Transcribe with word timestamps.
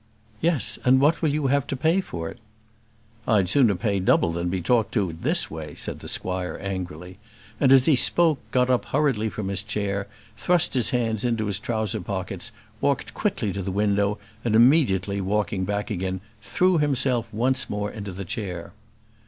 "Yes; 0.41 0.79
and 0.83 0.99
what 0.99 1.21
will 1.21 1.29
you 1.29 1.45
have 1.45 1.67
to 1.67 1.77
pay 1.77 2.01
for 2.01 2.27
it?" 2.27 2.39
"I'd 3.27 3.47
sooner 3.47 3.75
pay 3.75 3.99
double 3.99 4.31
than 4.31 4.49
be 4.49 4.59
talked 4.59 4.93
to 4.93 5.11
in 5.11 5.19
this 5.21 5.51
way," 5.51 5.75
said 5.75 5.99
the 5.99 6.07
squire, 6.07 6.57
angrily, 6.59 7.19
and, 7.59 7.71
as 7.71 7.85
he 7.85 7.95
spoke, 7.95 8.39
he 8.49 8.53
got 8.53 8.71
up 8.71 8.85
hurriedly 8.85 9.29
from 9.29 9.47
his 9.49 9.61
chair, 9.61 10.07
thrust 10.35 10.73
his 10.73 10.89
hands 10.89 11.23
into 11.23 11.45
his 11.45 11.59
trousers 11.59 12.01
pockets, 12.01 12.51
walked 12.81 13.13
quickly 13.13 13.53
to 13.53 13.61
the 13.61 13.71
window, 13.71 14.17
and 14.43 14.55
immediately 14.55 15.21
walking 15.21 15.65
back 15.65 15.91
again, 15.91 16.19
threw 16.41 16.79
himself 16.79 17.31
once 17.31 17.69
more 17.69 17.91
into 17.91 18.11
his 18.11 18.25
chair. 18.25 18.73